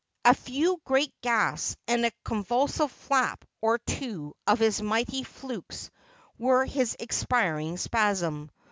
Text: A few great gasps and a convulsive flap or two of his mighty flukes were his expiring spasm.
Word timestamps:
A 0.25 0.33
few 0.33 0.81
great 0.83 1.13
gasps 1.21 1.77
and 1.87 2.07
a 2.07 2.11
convulsive 2.25 2.91
flap 2.91 3.45
or 3.61 3.77
two 3.77 4.33
of 4.47 4.57
his 4.57 4.81
mighty 4.81 5.21
flukes 5.23 5.91
were 6.39 6.65
his 6.65 6.95
expiring 6.99 7.77
spasm. 7.77 8.49